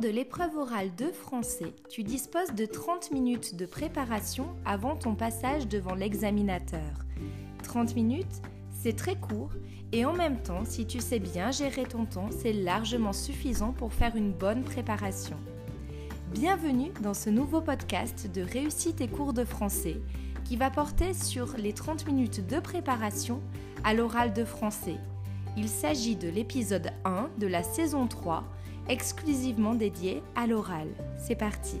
[0.00, 5.68] De l'épreuve orale de français, tu disposes de 30 minutes de préparation avant ton passage
[5.68, 7.06] devant l'examinateur.
[7.62, 9.52] 30 minutes, c'est très court
[9.92, 13.94] et en même temps, si tu sais bien gérer ton temps, c'est largement suffisant pour
[13.94, 15.38] faire une bonne préparation.
[16.30, 19.96] Bienvenue dans ce nouveau podcast de Réussite et cours de français
[20.44, 23.40] qui va porter sur les 30 minutes de préparation
[23.82, 24.98] à l'oral de français.
[25.56, 28.44] Il s'agit de l'épisode 1 de la saison 3
[28.88, 30.88] exclusivement dédié à l'oral.
[31.18, 31.78] C'est parti.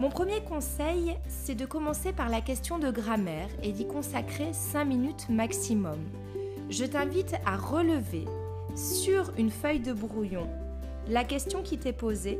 [0.00, 4.84] Mon premier conseil, c'est de commencer par la question de grammaire et d'y consacrer 5
[4.84, 5.98] minutes maximum.
[6.68, 8.24] Je t'invite à relever
[8.74, 10.48] sur une feuille de brouillon
[11.08, 12.38] la question qui t'est posée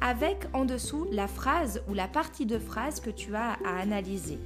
[0.00, 4.38] avec en dessous la phrase ou la partie de phrase que tu as à analyser.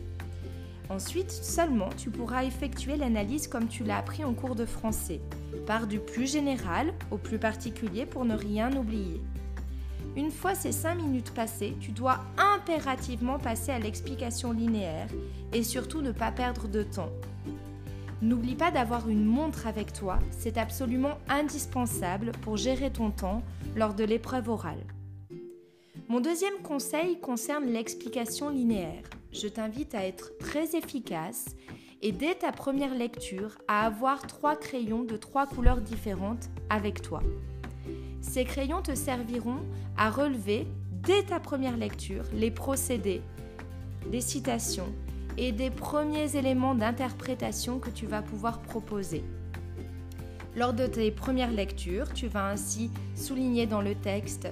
[0.88, 5.20] Ensuite, seulement, tu pourras effectuer l'analyse comme tu l'as appris en cours de français.
[5.66, 9.20] Par du plus général au plus particulier pour ne rien oublier.
[10.16, 15.08] Une fois ces 5 minutes passées, tu dois impérativement passer à l'explication linéaire
[15.52, 17.12] et surtout ne pas perdre de temps.
[18.20, 23.42] N'oublie pas d'avoir une montre avec toi, c'est absolument indispensable pour gérer ton temps
[23.74, 24.84] lors de l'épreuve orale.
[26.08, 29.02] Mon deuxième conseil concerne l'explication linéaire.
[29.32, 31.46] Je t'invite à être très efficace
[32.02, 37.22] et dès ta première lecture à avoir trois crayons de trois couleurs différentes avec toi.
[38.20, 39.60] Ces crayons te serviront
[39.96, 43.22] à relever dès ta première lecture les procédés,
[44.10, 44.92] les citations
[45.38, 49.24] et des premiers éléments d'interprétation que tu vas pouvoir proposer.
[50.56, 54.48] Lors de tes premières lectures, tu vas ainsi souligner dans le texte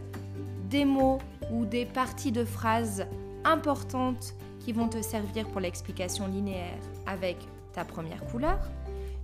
[0.71, 1.19] des mots
[1.53, 3.07] ou des parties de phrases
[3.45, 7.37] importantes qui vont te servir pour l'explication linéaire avec
[7.73, 8.59] ta première couleur.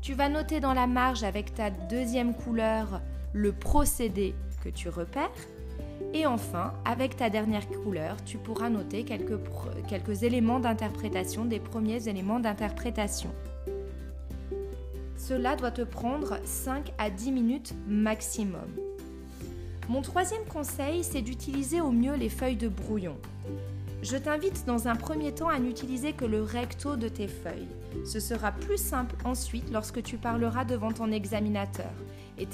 [0.01, 3.01] Tu vas noter dans la marge avec ta deuxième couleur
[3.33, 5.31] le procédé que tu repères.
[6.13, 12.41] Et enfin, avec ta dernière couleur, tu pourras noter quelques, éléments d'interprétation, des premiers éléments
[12.41, 13.31] d'interprétation.
[15.17, 18.69] Cela doit te prendre 5 à 10 minutes maximum.
[19.89, 23.17] Mon troisième conseil, c'est d'utiliser au mieux les feuilles de brouillon.
[24.09, 27.67] Je t'invite dans un premier temps à n'utiliser que le recto de tes feuilles.
[28.05, 31.91] Ce sera plus simple ensuite lorsque tu parleras devant ton examinateur.
[32.39, 32.47] Et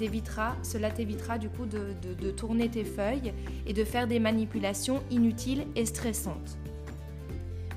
[0.63, 3.35] cela t'évitera du coup de, de tourner tes feuilles
[3.67, 6.57] et de faire des manipulations inutiles et stressantes.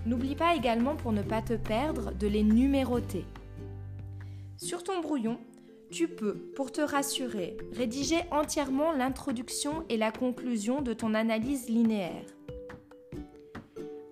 [0.06, 3.26] N'oublie pas également pour ne pas te perdre de les numéroter.
[4.56, 5.38] Sur ton brouillon,
[5.92, 12.24] tu peux, pour te rassurer, rédiger entièrement l'introduction et la conclusion de ton analyse linéaire.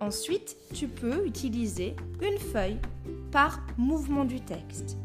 [0.03, 2.77] Ensuite, tu peux utiliser une feuille
[3.31, 4.97] par mouvement du texte.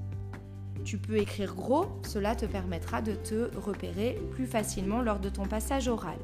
[0.84, 5.46] Tu peux écrire gros, cela te permettra de te repérer plus facilement lors de ton
[5.46, 6.18] passage oral.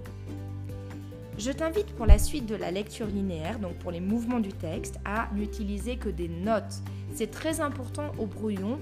[1.38, 4.98] Je t'invite pour la suite de la lecture linéaire, donc pour les mouvements du texte,
[5.04, 6.82] à n'utiliser que des notes.
[7.14, 8.80] C'est très important au brouillon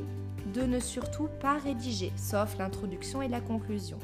[0.54, 3.98] de ne surtout pas rédiger, sauf l'introduction et la conclusion.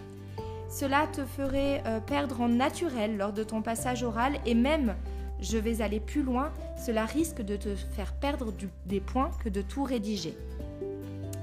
[0.69, 4.95] Cela te ferait euh, perdre en naturel lors de ton passage oral et même
[5.41, 8.53] je vais aller plus loin, cela risque de te faire perdre
[8.87, 10.37] des points que de tout rédiger.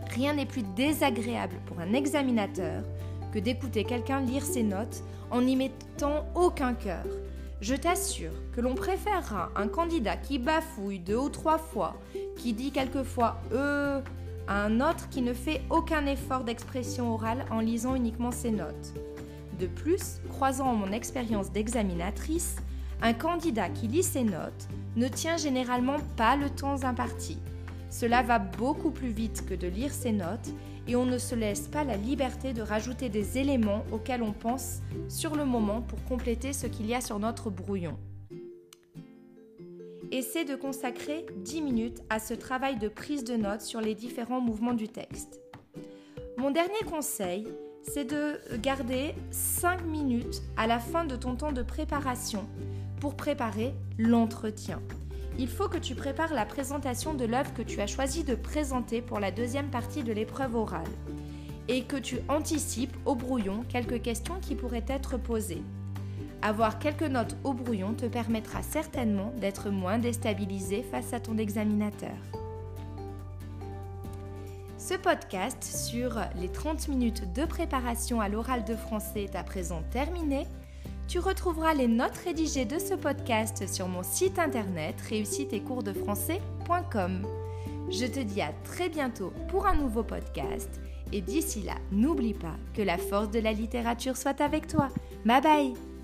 [0.10, 2.84] Rien n'est plus désagréable pour un examinateur
[3.34, 7.06] que d'écouter quelqu'un lire ses notes en n'y mettant aucun cœur.
[7.62, 11.96] Je t'assure que l'on préférera un candidat qui bafouille deux ou trois fois,
[12.38, 14.02] qui dit quelquefois euh
[14.48, 18.94] à un autre qui ne fait aucun effort d'expression orale en lisant uniquement ses notes.
[19.60, 22.58] De plus, croisant mon expérience d'examinatrice,
[23.02, 27.38] un candidat qui lit ses notes ne tient généralement pas le temps imparti.
[27.90, 30.50] Cela va beaucoup plus vite que de lire ses notes
[30.88, 34.82] et on ne se laisse pas la liberté de rajouter des éléments auxquels on pense
[35.08, 37.98] sur le moment pour compléter ce qu'il y a sur notre brouillon.
[40.12, 44.42] Essaie de consacrer 10 minutes à ce travail de prise de notes sur les différents
[44.42, 45.42] mouvements du texte.
[46.38, 47.48] Mon dernier conseil,
[47.88, 52.46] c'est de garder 5 minutes à la fin de ton temps de préparation
[53.00, 54.82] pour préparer l'entretien.
[55.38, 59.02] Il faut que tu prépares la présentation de l'œuvre que tu as choisi de présenter
[59.02, 60.84] pour la deuxième partie de l'épreuve orale
[61.68, 65.64] et que tu anticipes au brouillon quelques questions qui pourraient être posées.
[66.42, 72.16] Avoir quelques notes au brouillon te permettra certainement d'être moins déstabilisé face à ton examinateur.
[74.88, 79.82] Ce podcast sur les 30 minutes de préparation à l'oral de français est à présent
[79.90, 80.46] terminé.
[81.08, 85.56] Tu retrouveras les notes rédigées de ce podcast sur mon site internet réussite.
[87.90, 90.70] Je te dis à très bientôt pour un nouveau podcast
[91.12, 94.90] et d'ici là, n'oublie pas que la force de la littérature soit avec toi.
[95.26, 95.95] Bye bye